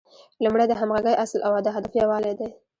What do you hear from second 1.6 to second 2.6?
د هدف یووالی دی.